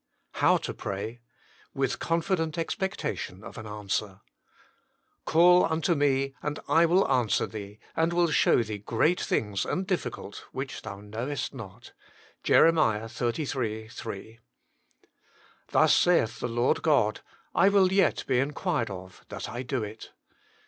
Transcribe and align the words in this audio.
now 0.41 0.57
TO 0.57 0.73
PRAY. 0.73 1.19
tSSillj 1.75 1.95
0nKiittt 2.21 2.53
(Expetlatton 2.53 3.43
of 3.43 3.55
an 3.59 3.67
^nslurr 3.67 4.21
"Call 5.25 5.63
unto 5.63 5.93
Me, 5.93 6.33
and 6.41 6.59
I 6.67 6.87
will 6.87 7.07
answer 7.07 7.45
thee, 7.45 7.77
and 7.95 8.11
will 8.11 8.31
shew 8.31 8.63
thee 8.63 8.79
great 8.79 9.21
things 9.21 9.63
and 9.63 9.85
difficult, 9.85 10.45
which 10.51 10.81
thou 10.81 11.01
knowest 11.01 11.53
not." 11.53 11.93
JF.R. 12.43 13.01
xxxiii. 13.09 13.91
3." 13.91 14.39
Thus 15.71 15.93
saith 15.93 16.39
the 16.39 16.49
Lord 16.49 16.81
God: 16.81 17.21
I 17.53 17.69
will 17.69 17.93
yet 17.93 18.23
be 18.25 18.39
inquired 18.39 18.89
of, 18.89 19.23
that 19.29 19.47
I 19.47 19.61
do 19.61 19.83
it." 19.83 20.13